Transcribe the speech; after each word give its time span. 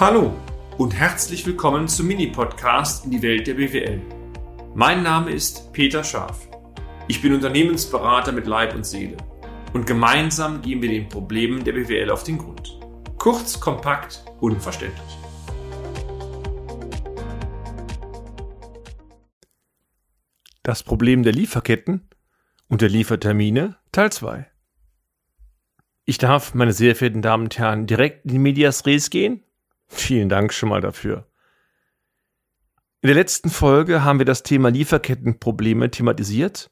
Hallo 0.00 0.32
und 0.76 0.94
herzlich 0.94 1.44
willkommen 1.44 1.88
zum 1.88 2.06
Mini-Podcast 2.06 3.04
in 3.04 3.10
die 3.10 3.20
Welt 3.20 3.48
der 3.48 3.54
BWL. 3.54 4.00
Mein 4.76 5.02
Name 5.02 5.32
ist 5.32 5.72
Peter 5.72 6.04
Scharf. 6.04 6.46
Ich 7.08 7.20
bin 7.20 7.34
Unternehmensberater 7.34 8.30
mit 8.30 8.46
Leib 8.46 8.76
und 8.76 8.86
Seele 8.86 9.16
und 9.72 9.88
gemeinsam 9.88 10.62
gehen 10.62 10.80
wir 10.82 10.88
den 10.88 11.08
Problemen 11.08 11.64
der 11.64 11.72
BWL 11.72 12.12
auf 12.12 12.22
den 12.22 12.38
Grund. 12.38 12.78
Kurz, 13.18 13.58
kompakt, 13.58 14.24
unverständlich. 14.38 15.18
Das 20.62 20.84
Problem 20.84 21.24
der 21.24 21.32
Lieferketten 21.32 22.08
und 22.68 22.82
der 22.82 22.88
Liefertermine 22.88 23.78
Teil 23.90 24.12
2. 24.12 24.46
Ich 26.04 26.18
darf, 26.18 26.54
meine 26.54 26.72
sehr 26.72 26.94
verehrten 26.94 27.20
Damen 27.20 27.44
und 27.46 27.58
Herren, 27.58 27.88
direkt 27.88 28.26
in 28.26 28.30
die 28.30 28.38
Medias 28.38 28.86
Res 28.86 29.10
gehen 29.10 29.42
Vielen 29.88 30.28
Dank 30.28 30.52
schon 30.52 30.68
mal 30.68 30.80
dafür. 30.80 31.26
In 33.00 33.08
der 33.08 33.14
letzten 33.14 33.50
Folge 33.50 34.04
haben 34.04 34.18
wir 34.18 34.26
das 34.26 34.42
Thema 34.42 34.70
Lieferkettenprobleme 34.70 35.90
thematisiert 35.90 36.70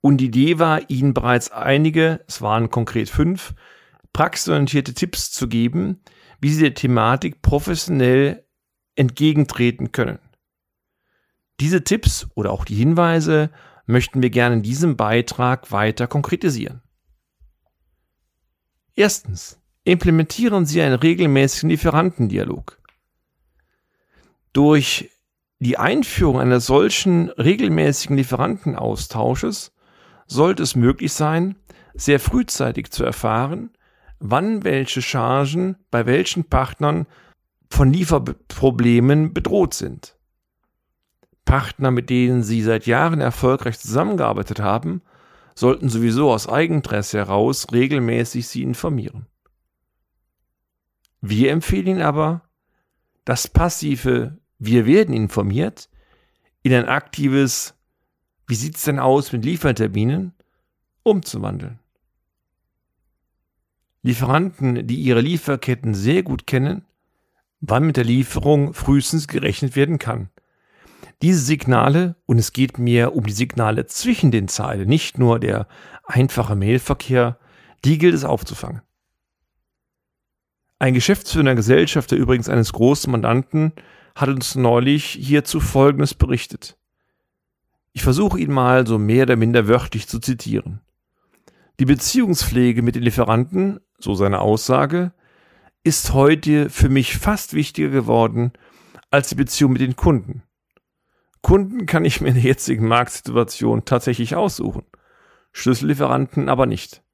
und 0.00 0.18
die 0.18 0.26
Idee 0.26 0.58
war, 0.58 0.90
Ihnen 0.90 1.14
bereits 1.14 1.50
einige, 1.50 2.24
es 2.26 2.42
waren 2.42 2.70
konkret 2.70 3.08
fünf, 3.08 3.54
praxisorientierte 4.12 4.92
Tipps 4.92 5.30
zu 5.30 5.48
geben, 5.48 6.02
wie 6.40 6.50
Sie 6.50 6.62
der 6.62 6.74
Thematik 6.74 7.40
professionell 7.40 8.44
entgegentreten 8.96 9.92
können. 9.92 10.18
Diese 11.60 11.84
Tipps 11.84 12.26
oder 12.34 12.50
auch 12.50 12.64
die 12.64 12.74
Hinweise 12.74 13.50
möchten 13.86 14.20
wir 14.20 14.30
gerne 14.30 14.56
in 14.56 14.62
diesem 14.62 14.96
Beitrag 14.96 15.70
weiter 15.70 16.08
konkretisieren. 16.08 16.82
Erstens 18.96 19.61
implementieren 19.84 20.66
Sie 20.66 20.80
einen 20.80 20.94
regelmäßigen 20.94 21.70
Lieferantendialog. 21.70 22.78
Durch 24.52 25.10
die 25.58 25.78
Einführung 25.78 26.40
eines 26.40 26.66
solchen 26.66 27.30
regelmäßigen 27.30 28.16
Lieferantenaustausches 28.16 29.72
sollte 30.26 30.62
es 30.62 30.76
möglich 30.76 31.12
sein, 31.12 31.56
sehr 31.94 32.20
frühzeitig 32.20 32.90
zu 32.90 33.04
erfahren, 33.04 33.70
wann 34.18 34.64
welche 34.64 35.02
Chargen 35.02 35.76
bei 35.90 36.06
welchen 36.06 36.44
Partnern 36.44 37.06
von 37.70 37.92
Lieferproblemen 37.92 39.32
bedroht 39.32 39.74
sind. 39.74 40.16
Partner, 41.44 41.90
mit 41.90 42.08
denen 42.08 42.42
Sie 42.42 42.62
seit 42.62 42.86
Jahren 42.86 43.20
erfolgreich 43.20 43.78
zusammengearbeitet 43.78 44.60
haben, 44.60 45.02
sollten 45.54 45.88
sowieso 45.88 46.30
aus 46.30 46.48
Eigeninteresse 46.48 47.18
heraus 47.18 47.66
regelmäßig 47.72 48.46
Sie 48.48 48.62
informieren. 48.62 49.26
Wir 51.22 51.52
empfehlen 51.52 51.86
Ihnen 51.86 52.02
aber, 52.02 52.42
das 53.24 53.48
passive 53.48 54.36
Wir 54.58 54.86
werden 54.86 55.14
informiert 55.14 55.88
in 56.62 56.74
ein 56.74 56.86
aktives 56.86 57.74
Wie 58.48 58.56
sieht's 58.56 58.82
denn 58.82 58.98
aus 58.98 59.32
mit 59.32 59.44
Lieferterminen 59.44 60.34
umzuwandeln. 61.04 61.78
Lieferanten, 64.02 64.86
die 64.86 64.96
ihre 64.96 65.20
Lieferketten 65.20 65.94
sehr 65.94 66.24
gut 66.24 66.46
kennen, 66.48 66.84
wann 67.60 67.86
mit 67.86 67.96
der 67.96 68.04
Lieferung 68.04 68.74
frühestens 68.74 69.28
gerechnet 69.28 69.76
werden 69.76 70.00
kann. 70.00 70.28
Diese 71.22 71.38
Signale, 71.38 72.16
und 72.26 72.38
es 72.38 72.52
geht 72.52 72.78
mir 72.78 73.14
um 73.14 73.24
die 73.24 73.32
Signale 73.32 73.86
zwischen 73.86 74.32
den 74.32 74.48
Zeilen, 74.48 74.88
nicht 74.88 75.18
nur 75.18 75.38
der 75.38 75.68
einfache 76.04 76.56
Mailverkehr, 76.56 77.38
die 77.84 77.98
gilt 77.98 78.14
es 78.14 78.24
aufzufangen. 78.24 78.82
Ein 80.82 80.94
geschäftsführender 80.94 81.54
Gesellschafter 81.54 82.16
übrigens 82.16 82.48
eines 82.48 82.72
großen 82.72 83.08
Mandanten 83.08 83.72
hat 84.16 84.28
uns 84.28 84.56
neulich 84.56 85.04
hierzu 85.04 85.60
Folgendes 85.60 86.12
berichtet. 86.12 86.76
Ich 87.92 88.02
versuche 88.02 88.40
ihn 88.40 88.50
mal 88.50 88.84
so 88.84 88.98
mehr 88.98 89.22
oder 89.22 89.36
minder 89.36 89.68
wörtlich 89.68 90.08
zu 90.08 90.18
zitieren. 90.18 90.80
Die 91.78 91.84
Beziehungspflege 91.84 92.82
mit 92.82 92.96
den 92.96 93.04
Lieferanten, 93.04 93.78
so 94.00 94.16
seine 94.16 94.40
Aussage, 94.40 95.12
ist 95.84 96.14
heute 96.14 96.68
für 96.68 96.88
mich 96.88 97.16
fast 97.16 97.54
wichtiger 97.54 97.90
geworden 97.90 98.52
als 99.12 99.28
die 99.28 99.36
Beziehung 99.36 99.74
mit 99.74 99.82
den 99.82 99.94
Kunden. 99.94 100.42
Kunden 101.42 101.86
kann 101.86 102.04
ich 102.04 102.20
mir 102.20 102.30
in 102.30 102.34
der 102.34 102.42
jetzigen 102.42 102.88
Marktsituation 102.88 103.84
tatsächlich 103.84 104.34
aussuchen, 104.34 104.82
Schlüssellieferanten 105.52 106.48
aber 106.48 106.66
nicht. 106.66 107.04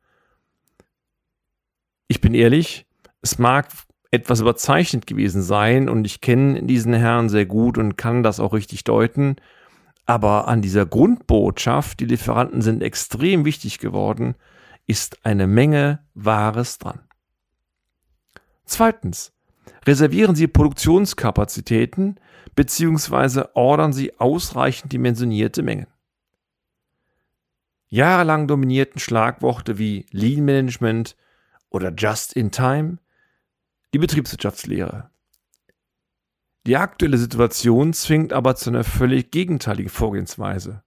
Ich 2.06 2.22
bin 2.22 2.32
ehrlich, 2.32 2.87
es 3.22 3.38
mag 3.38 3.68
etwas 4.10 4.40
überzeichnet 4.40 5.06
gewesen 5.06 5.42
sein 5.42 5.88
und 5.88 6.04
ich 6.04 6.20
kenne 6.20 6.62
diesen 6.62 6.94
Herrn 6.94 7.28
sehr 7.28 7.46
gut 7.46 7.76
und 7.78 7.96
kann 7.96 8.22
das 8.22 8.40
auch 8.40 8.52
richtig 8.52 8.84
deuten. 8.84 9.36
Aber 10.06 10.48
an 10.48 10.62
dieser 10.62 10.86
Grundbotschaft, 10.86 12.00
die 12.00 12.06
Lieferanten 12.06 12.62
sind 12.62 12.82
extrem 12.82 13.44
wichtig 13.44 13.78
geworden, 13.78 14.34
ist 14.86 15.26
eine 15.26 15.46
Menge 15.46 16.00
Wahres 16.14 16.78
dran. 16.78 17.00
Zweitens, 18.64 19.32
reservieren 19.86 20.34
Sie 20.34 20.46
Produktionskapazitäten 20.46 22.18
bzw. 22.54 23.44
ordern 23.52 23.92
Sie 23.92 24.18
ausreichend 24.18 24.92
dimensionierte 24.92 25.62
Mengen. 25.62 25.88
Jahrelang 27.88 28.48
dominierten 28.48 29.00
Schlagworte 29.00 29.78
wie 29.78 30.06
Lean 30.10 30.44
Management 30.44 31.16
oder 31.70 31.92
Just 31.94 32.32
in 32.32 32.50
Time 32.50 32.98
die 33.94 33.98
Betriebswirtschaftslehre. 33.98 35.10
Die 36.66 36.76
aktuelle 36.76 37.16
Situation 37.16 37.92
zwingt 37.94 38.32
aber 38.32 38.54
zu 38.56 38.70
einer 38.70 38.84
völlig 38.84 39.30
gegenteiligen 39.30 39.90
Vorgehensweise. 39.90 40.82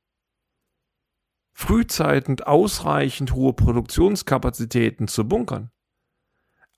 Frühzeitend 1.54 2.46
ausreichend 2.46 3.34
hohe 3.34 3.54
Produktionskapazitäten 3.54 5.08
zu 5.08 5.28
bunkern, 5.28 5.72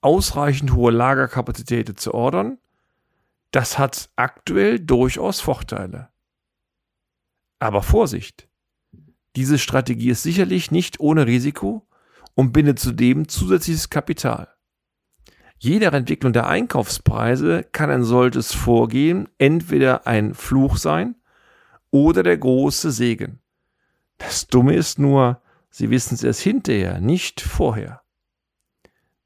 ausreichend 0.00 0.72
hohe 0.72 0.90
Lagerkapazitäten 0.90 1.96
zu 1.96 2.14
ordern, 2.14 2.58
das 3.50 3.78
hat 3.78 4.10
aktuell 4.16 4.80
durchaus 4.80 5.40
Vorteile. 5.40 6.10
Aber 7.58 7.82
Vorsicht! 7.82 8.48
Diese 9.36 9.58
Strategie 9.58 10.10
ist 10.10 10.22
sicherlich 10.22 10.70
nicht 10.70 11.00
ohne 11.00 11.26
Risiko 11.26 11.86
und 12.34 12.52
bindet 12.52 12.78
zudem 12.78 13.28
zusätzliches 13.28 13.90
Kapital. 13.90 14.53
Je 15.64 15.78
nach 15.78 15.94
Entwicklung 15.94 16.34
der 16.34 16.46
Einkaufspreise 16.46 17.64
kann 17.72 17.88
ein 17.88 18.04
solches 18.04 18.52
Vorgehen 18.52 19.30
entweder 19.38 20.06
ein 20.06 20.34
Fluch 20.34 20.76
sein 20.76 21.14
oder 21.90 22.22
der 22.22 22.36
große 22.36 22.90
Segen. 22.90 23.40
Das 24.18 24.46
Dumme 24.46 24.74
ist 24.74 24.98
nur, 24.98 25.40
Sie 25.70 25.88
wissen 25.88 26.16
es 26.16 26.22
erst 26.22 26.42
hinterher, 26.42 27.00
nicht 27.00 27.40
vorher. 27.40 28.02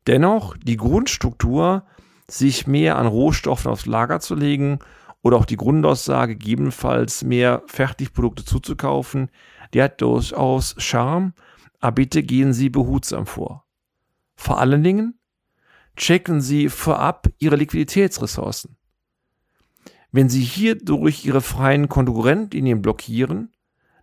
Dennoch 0.06 0.56
die 0.56 0.76
Grundstruktur, 0.76 1.84
sich 2.28 2.69
mehr 2.69 2.99
an 2.99 3.09
Rohstoffen 3.09 3.72
aufs 3.72 3.87
Lager 3.87 4.20
zu 4.20 4.37
legen 4.37 4.78
oder 5.22 5.38
auch 5.38 5.44
die 5.44 5.56
Grundaussage, 5.56 6.37
gegebenenfalls 6.37 7.25
mehr 7.25 7.65
Fertigprodukte 7.66 8.44
zuzukaufen, 8.44 9.28
die 9.75 9.82
hat 9.82 10.00
durchaus 10.00 10.76
Charme, 10.78 11.32
aber 11.81 11.97
bitte 11.97 12.22
gehen 12.22 12.53
Sie 12.53 12.69
behutsam 12.70 13.26
vor. 13.26 13.66
Vor 14.37 14.60
allen 14.60 14.84
Dingen, 14.84 15.19
checken 15.98 16.41
Sie 16.41 16.69
vorab 16.69 17.28
Ihre 17.38 17.56
Liquiditätsressourcen. 17.56 18.76
Wenn 20.10 20.31
Sie 20.31 20.42
hierdurch 20.42 21.26
Ihre 21.26 21.42
freien 21.42 21.88
Konkurrentlinien 21.88 22.81
blockieren, 22.81 23.53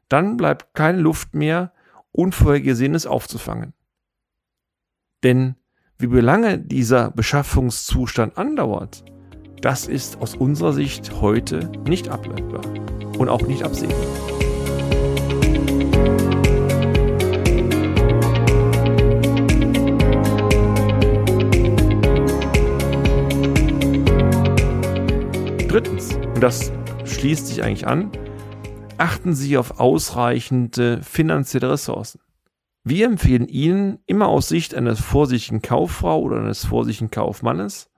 dann 0.07 0.38
bleibt 0.38 0.75
keine 0.75 1.00
Luft 1.00 1.34
mehr, 1.34 1.73
Unvorhergesehenes 2.11 3.07
aufzufangen. 3.07 3.73
Denn 5.23 5.55
wie 5.97 6.05
lange 6.19 6.59
dieser 6.59 7.09
Beschaffungszustand 7.11 8.38
andauert, 8.38 9.03
das 9.61 9.87
ist 9.87 10.22
aus 10.22 10.35
unserer 10.35 10.73
Sicht 10.73 11.19
heute 11.19 11.72
nicht 11.87 12.09
ableitbar 12.09 12.61
und 13.17 13.29
auch 13.29 13.41
nicht 13.41 13.64
absehbar. 13.64 14.34
Das 26.45 26.71
schließt 27.05 27.47
sich 27.47 27.63
eigentlich 27.63 27.87
an, 27.87 28.11
achten 28.99 29.33
Sie 29.33 29.57
auf 29.57 29.79
ausreichende 29.79 31.01
finanzielle 31.01 31.71
Ressourcen. 31.71 32.19
Wir 32.83 33.07
empfehlen 33.07 33.47
Ihnen 33.47 33.97
immer 34.05 34.27
aus 34.27 34.47
Sicht 34.47 34.75
einer 34.75 34.95
vorsichtigen 34.95 35.63
Kauffrau 35.63 36.21
oder 36.21 36.37
eines 36.37 36.63
vorsichtigen 36.63 37.09
Kaufmannes 37.09 37.89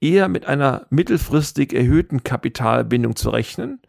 eher 0.00 0.28
mit 0.28 0.46
einer 0.46 0.86
mittelfristig 0.88 1.74
erhöhten 1.74 2.22
Kapitalbindung 2.24 3.14
zu 3.14 3.28
rechnen 3.28 3.82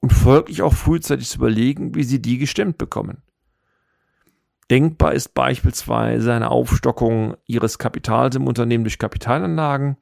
und 0.00 0.12
folglich 0.12 0.60
auch 0.60 0.74
frühzeitig 0.74 1.26
zu 1.26 1.38
überlegen, 1.38 1.94
wie 1.94 2.04
Sie 2.04 2.20
die 2.20 2.36
gestemmt 2.36 2.76
bekommen. 2.76 3.22
Denkbar 4.70 5.14
ist 5.14 5.32
beispielsweise 5.32 6.34
eine 6.34 6.50
Aufstockung 6.50 7.38
Ihres 7.46 7.78
Kapitals 7.78 8.36
im 8.36 8.46
Unternehmen 8.46 8.84
durch 8.84 8.98
Kapitalanlagen 8.98 9.96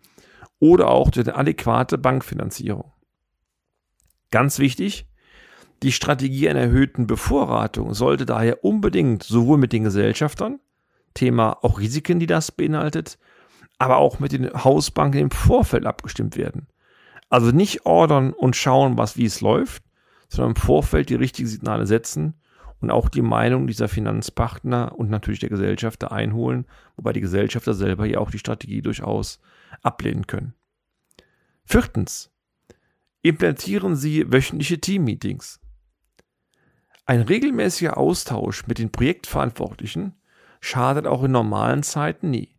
oder 0.59 0.89
auch 0.89 1.09
durch 1.13 1.29
eine 1.29 1.37
adäquate 1.37 1.99
Bankfinanzierung. 1.99 2.91
Ganz 4.33 4.59
wichtig, 4.59 5.07
die 5.83 5.93
Strategie 5.93 6.49
einer 6.49 6.61
erhöhten 6.61 7.07
Bevorratung 7.07 7.93
sollte 7.93 8.25
daher 8.27 8.65
unbedingt 8.65 9.23
sowohl 9.23 9.59
mit 9.59 9.73
den 9.73 9.85
Gesellschaftern, 9.85 10.59
Thema 11.13 11.59
auch 11.63 11.79
Risiken, 11.79 12.19
die 12.19 12.27
das 12.27 12.51
beinhaltet, 12.51 13.19
aber 13.79 13.99
auch 13.99 14.21
mit 14.21 14.33
den 14.33 14.51
Hausbanken 14.65 15.19
im 15.19 15.31
Vorfeld 15.31 15.85
abgestimmt 15.85 16.37
werden. 16.37 16.67
Also 17.29 17.51
nicht 17.51 17.85
ordern 17.85 18.33
und 18.33 18.57
schauen, 18.57 18.97
was 18.97 19.19
wie 19.19 19.27
es 19.27 19.43
läuft, 19.43 19.85
sondern 20.29 20.53
im 20.53 20.57
Vorfeld 20.57 21.11
die 21.11 21.15
richtigen 21.15 21.49
Signale 21.49 21.87
setzen 21.87 22.35
und 22.81 22.91
auch 22.91 23.11
die 23.11 23.23
Meinung 23.23 23.67
dieser 23.67 23.89
Finanzpartner 23.89 24.99
und 24.99 25.11
natürlich 25.11 25.41
der 25.41 25.51
Gesellschafter 25.51 26.11
einholen, 26.11 26.65
wobei 26.97 27.13
die 27.13 27.21
Gesellschafter 27.21 27.75
selber 27.75 28.07
ja 28.07 28.19
auch 28.19 28.31
die 28.31 28.39
Strategie 28.39 28.81
durchaus 28.81 29.41
ablehnen 29.83 30.27
können. 30.27 30.55
Viertens. 31.65 32.31
Implantieren 33.25 33.95
Sie 33.95 34.33
wöchentliche 34.33 34.81
Teammeetings. 34.81 35.61
Ein 37.07 37.21
regelmäßiger 37.21 37.97
Austausch 37.97 38.67
mit 38.67 38.79
den 38.79 38.91
Projektverantwortlichen 38.91 40.15
schadet 40.61 41.07
auch 41.07 41.23
in 41.23 41.31
normalen 41.31 41.85
Zeiten 41.85 42.31
nie. 42.31 42.57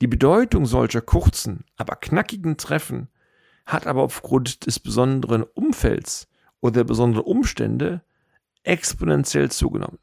Die 0.00 0.06
Bedeutung 0.06 0.64
solcher 0.66 1.00
kurzen, 1.00 1.64
aber 1.76 1.96
knackigen 1.96 2.56
Treffen 2.56 3.08
hat 3.64 3.88
aber 3.88 4.02
aufgrund 4.02 4.66
des 4.66 4.78
besonderen 4.78 5.42
Umfelds 5.42 6.28
oder 6.60 6.74
der 6.74 6.84
besonderen 6.84 7.24
Umstände 7.24 8.04
exponentiell 8.62 9.50
zugenommen. 9.50 9.98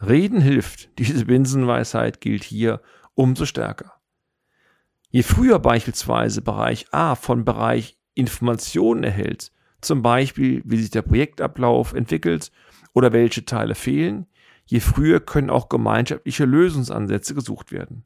Reden 0.00 0.40
hilft, 0.40 0.98
diese 0.98 1.24
Binsenweisheit 1.24 2.20
gilt 2.20 2.44
hier 2.44 2.82
umso 3.14 3.46
stärker. 3.46 3.94
Je 5.08 5.22
früher 5.22 5.58
beispielsweise 5.58 6.42
Bereich 6.42 6.92
A 6.92 7.14
von 7.14 7.44
Bereich 7.44 7.99
Informationen 8.20 9.02
erhält, 9.02 9.52
zum 9.80 10.02
Beispiel 10.02 10.62
wie 10.64 10.76
sich 10.76 10.90
der 10.90 11.02
Projektablauf 11.02 11.94
entwickelt 11.94 12.52
oder 12.92 13.12
welche 13.12 13.44
Teile 13.44 13.74
fehlen, 13.74 14.26
je 14.66 14.80
früher 14.80 15.20
können 15.20 15.50
auch 15.50 15.68
gemeinschaftliche 15.68 16.44
Lösungsansätze 16.44 17.34
gesucht 17.34 17.72
werden. 17.72 18.04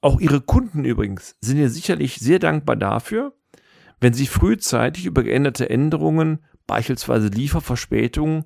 Auch 0.00 0.20
Ihre 0.20 0.40
Kunden 0.40 0.84
übrigens 0.84 1.36
sind 1.40 1.58
ihr 1.58 1.70
sicherlich 1.70 2.16
sehr 2.16 2.38
dankbar 2.38 2.76
dafür, 2.76 3.34
wenn 4.00 4.12
Sie 4.12 4.26
frühzeitig 4.26 5.06
über 5.06 5.22
geänderte 5.22 5.70
Änderungen, 5.70 6.44
beispielsweise 6.66 7.28
Lieferverspätungen 7.28 8.44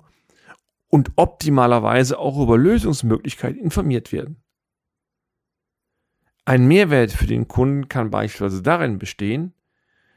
und 0.87 1.11
optimalerweise 1.15 2.19
auch 2.19 2.41
über 2.41 2.57
Lösungsmöglichkeiten 2.57 3.59
informiert 3.59 4.11
werden. 4.11 4.40
Ein 6.45 6.67
Mehrwert 6.67 7.11
für 7.11 7.27
den 7.27 7.47
Kunden 7.47 7.87
kann 7.87 8.09
beispielsweise 8.09 8.63
darin 8.63 8.97
bestehen, 8.97 9.53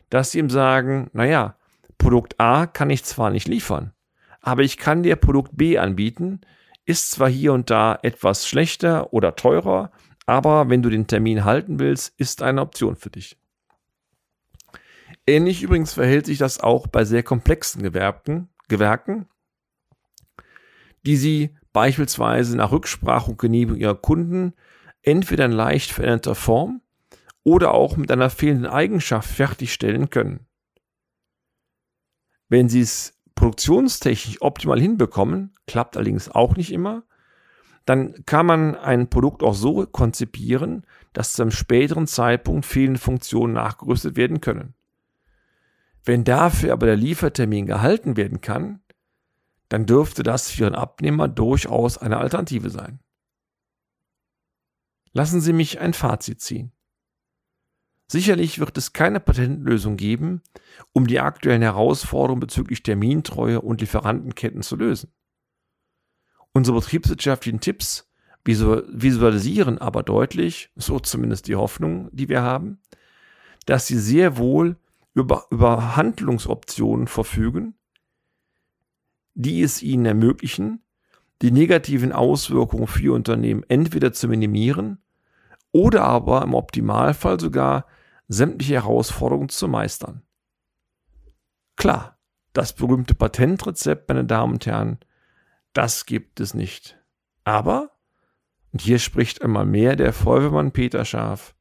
dass 0.08 0.30
Sie 0.30 0.38
ihm 0.38 0.50
sagen, 0.50 1.10
naja, 1.12 1.56
Produkt 1.98 2.40
A 2.40 2.66
kann 2.66 2.90
ich 2.90 3.04
zwar 3.04 3.30
nicht 3.30 3.48
liefern, 3.48 3.92
aber 4.40 4.62
ich 4.62 4.78
kann 4.78 5.02
dir 5.02 5.16
Produkt 5.16 5.56
B 5.56 5.78
anbieten, 5.78 6.40
ist 6.86 7.10
zwar 7.10 7.28
hier 7.28 7.52
und 7.52 7.70
da 7.70 7.98
etwas 8.02 8.48
schlechter 8.48 9.12
oder 9.12 9.36
teurer, 9.36 9.90
aber 10.26 10.68
wenn 10.70 10.82
du 10.82 10.90
den 10.90 11.06
Termin 11.06 11.44
halten 11.44 11.78
willst, 11.78 12.18
ist 12.18 12.42
eine 12.42 12.62
Option 12.62 12.96
für 12.96 13.10
dich. 13.10 13.36
Ähnlich 15.26 15.62
übrigens 15.62 15.94
verhält 15.94 16.26
sich 16.26 16.38
das 16.38 16.60
auch 16.60 16.86
bei 16.86 17.04
sehr 17.04 17.22
komplexen 17.22 17.82
Gewerken, 17.82 18.48
Gewerken, 18.68 19.26
die 21.06 21.16
Sie 21.16 21.56
beispielsweise 21.72 22.56
nach 22.56 22.72
Rücksprache 22.72 23.30
und 23.30 23.38
Genehmigung 23.38 23.80
Ihrer 23.80 23.94
Kunden 23.94 24.54
entweder 25.04 25.44
in 25.44 25.52
leicht 25.52 25.92
veränderter 25.92 26.34
Form 26.34 26.80
oder 27.44 27.72
auch 27.72 27.96
mit 27.96 28.10
einer 28.10 28.30
fehlenden 28.30 28.66
Eigenschaft 28.66 29.30
fertigstellen 29.30 30.10
können. 30.10 30.46
Wenn 32.48 32.68
Sie 32.68 32.80
es 32.80 33.20
produktionstechnisch 33.34 34.40
optimal 34.42 34.80
hinbekommen, 34.80 35.52
klappt 35.66 35.96
allerdings 35.96 36.28
auch 36.28 36.56
nicht 36.56 36.72
immer, 36.72 37.04
dann 37.84 38.24
kann 38.24 38.46
man 38.46 38.76
ein 38.76 39.10
Produkt 39.10 39.42
auch 39.42 39.54
so 39.54 39.86
konzipieren, 39.86 40.86
dass 41.12 41.34
zu 41.34 41.42
einem 41.42 41.50
späteren 41.50 42.06
Zeitpunkt 42.06 42.64
fehlende 42.64 43.00
Funktionen 43.00 43.52
nachgerüstet 43.52 44.16
werden 44.16 44.40
können. 44.40 44.74
Wenn 46.02 46.24
dafür 46.24 46.72
aber 46.72 46.86
der 46.86 46.96
Liefertermin 46.96 47.66
gehalten 47.66 48.16
werden 48.16 48.40
kann, 48.40 48.80
dann 49.68 49.86
dürfte 49.86 50.22
das 50.22 50.50
für 50.50 50.64
Ihren 50.64 50.74
Abnehmer 50.74 51.28
durchaus 51.28 51.98
eine 51.98 52.18
Alternative 52.18 52.70
sein. 52.70 53.00
Lassen 55.14 55.40
Sie 55.40 55.52
mich 55.52 55.78
ein 55.80 55.94
Fazit 55.94 56.40
ziehen. 56.40 56.72
Sicherlich 58.08 58.58
wird 58.58 58.76
es 58.76 58.92
keine 58.92 59.20
Patentlösung 59.20 59.96
geben, 59.96 60.42
um 60.92 61.06
die 61.06 61.20
aktuellen 61.20 61.62
Herausforderungen 61.62 62.40
bezüglich 62.40 62.82
Termintreue 62.82 63.60
und 63.60 63.80
Lieferantenketten 63.80 64.62
zu 64.62 64.76
lösen. 64.76 65.10
Unsere 66.52 66.78
betriebswirtschaftlichen 66.78 67.60
Tipps 67.60 68.10
visualisieren 68.44 69.78
aber 69.78 70.02
deutlich, 70.02 70.70
so 70.76 70.98
zumindest 70.98 71.48
die 71.48 71.56
Hoffnung, 71.56 72.10
die 72.12 72.28
wir 72.28 72.42
haben, 72.42 72.80
dass 73.66 73.86
sie 73.86 73.98
sehr 73.98 74.36
wohl 74.36 74.76
über, 75.14 75.46
über 75.50 75.96
Handlungsoptionen 75.96 77.06
verfügen, 77.06 77.74
die 79.34 79.62
es 79.62 79.82
ihnen 79.82 80.04
ermöglichen, 80.04 80.83
die 81.42 81.50
negativen 81.50 82.12
Auswirkungen 82.12 82.86
für 82.86 83.02
ihr 83.02 83.12
Unternehmen 83.12 83.64
entweder 83.68 84.12
zu 84.12 84.28
minimieren 84.28 84.98
oder 85.72 86.04
aber 86.04 86.42
im 86.42 86.54
Optimalfall 86.54 87.40
sogar 87.40 87.86
sämtliche 88.28 88.74
Herausforderungen 88.74 89.48
zu 89.48 89.68
meistern. 89.68 90.22
Klar, 91.76 92.18
das 92.52 92.72
berühmte 92.72 93.14
Patentrezept, 93.14 94.08
meine 94.08 94.24
Damen 94.24 94.54
und 94.54 94.66
Herren, 94.66 94.98
das 95.72 96.06
gibt 96.06 96.40
es 96.40 96.54
nicht. 96.54 96.96
Aber, 97.42 97.90
und 98.72 98.80
hier 98.80 98.98
spricht 98.98 99.42
einmal 99.42 99.66
mehr 99.66 99.96
der 99.96 100.12
Feuerwehrmann 100.12 100.72
Peter 100.72 101.04
Schaf, 101.04 101.54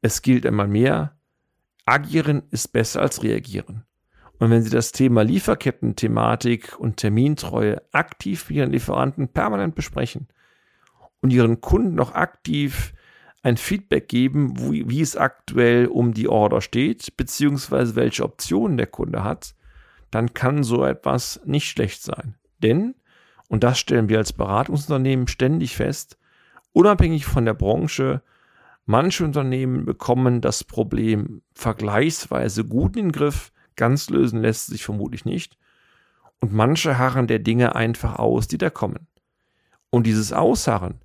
es 0.00 0.22
gilt 0.22 0.44
einmal 0.46 0.68
mehr, 0.68 1.16
agieren 1.84 2.42
ist 2.50 2.68
besser 2.68 3.02
als 3.02 3.22
reagieren. 3.22 3.84
Und 4.38 4.50
wenn 4.50 4.62
Sie 4.62 4.70
das 4.70 4.92
Thema 4.92 5.22
Lieferketten-Thematik 5.22 6.78
und 6.78 6.96
Termintreue 6.96 7.82
aktiv 7.92 8.48
mit 8.48 8.58
Ihren 8.58 8.72
Lieferanten 8.72 9.28
permanent 9.28 9.74
besprechen 9.74 10.28
und 11.20 11.32
Ihren 11.32 11.60
Kunden 11.60 11.94
noch 11.94 12.14
aktiv 12.14 12.92
ein 13.42 13.56
Feedback 13.56 14.08
geben, 14.08 14.54
wie, 14.58 14.88
wie 14.88 15.02
es 15.02 15.16
aktuell 15.16 15.86
um 15.86 16.14
die 16.14 16.28
Order 16.28 16.60
steht, 16.60 17.16
beziehungsweise 17.16 17.94
welche 17.94 18.24
Optionen 18.24 18.78
der 18.78 18.86
Kunde 18.86 19.22
hat, 19.22 19.54
dann 20.10 20.32
kann 20.32 20.64
so 20.64 20.84
etwas 20.84 21.40
nicht 21.44 21.68
schlecht 21.68 22.02
sein. 22.02 22.36
Denn, 22.62 22.94
und 23.48 23.62
das 23.62 23.78
stellen 23.78 24.08
wir 24.08 24.18
als 24.18 24.32
Beratungsunternehmen 24.32 25.28
ständig 25.28 25.76
fest, 25.76 26.18
unabhängig 26.72 27.26
von 27.26 27.44
der 27.44 27.54
Branche, 27.54 28.22
manche 28.86 29.24
Unternehmen 29.24 29.84
bekommen 29.84 30.40
das 30.40 30.64
Problem 30.64 31.42
vergleichsweise 31.52 32.64
gut 32.64 32.96
in 32.96 33.06
den 33.06 33.12
Griff, 33.12 33.52
ganz 33.76 34.10
lösen 34.10 34.40
lässt 34.40 34.66
sich 34.66 34.84
vermutlich 34.84 35.24
nicht, 35.24 35.58
und 36.40 36.52
manche 36.52 36.98
harren 36.98 37.26
der 37.26 37.38
Dinge 37.38 37.74
einfach 37.74 38.18
aus, 38.18 38.48
die 38.48 38.58
da 38.58 38.68
kommen. 38.68 39.06
Und 39.88 40.06
dieses 40.06 40.32
Ausharren, 40.32 41.00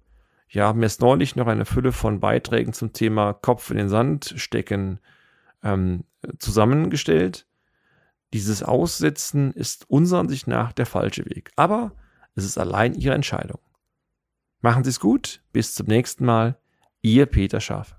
ja, 0.50 0.68
haben 0.68 0.82
jetzt 0.82 1.00
neulich 1.00 1.36
noch 1.36 1.48
eine 1.48 1.66
Fülle 1.66 1.92
von 1.92 2.20
Beiträgen 2.20 2.74
zum 2.74 2.92
Thema 2.92 3.34
Kopf 3.34 3.70
in 3.70 3.78
den 3.78 3.90
Sand 3.90 4.34
stecken 4.36 5.00
ähm, 5.64 6.04
zusammengestellt. 6.40 7.46
Dieses 8.34 8.64
Aussetzen 8.64 9.54
ist 9.54 9.90
unserer 9.90 10.22
Ansicht 10.22 10.48
nach 10.48 10.74
der 10.74 10.86
falsche 10.86 11.26
Weg. 11.26 11.52
Aber 11.56 11.94
es 12.36 12.44
ist 12.44 12.58
allein 12.58 12.94
Ihre 12.94 13.16
Entscheidung. 13.16 13.60
Machen 14.62 14.84
Sie 14.84 14.90
es 14.90 15.00
gut. 15.00 15.42
Bis 15.54 15.76
zum 15.76 15.88
nächsten 15.88 16.26
Mal. 16.26 16.58
Ihr 17.02 17.28
Peter 17.28 17.62
Schafe. 17.62 17.99